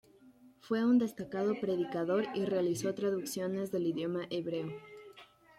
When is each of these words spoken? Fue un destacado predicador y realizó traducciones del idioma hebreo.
Fue 0.61 0.83
un 0.83 0.97
destacado 0.97 1.53
predicador 1.61 2.25
y 2.33 2.45
realizó 2.45 2.95
traducciones 2.95 3.71
del 3.71 3.85
idioma 3.85 4.23
hebreo. 4.31 4.71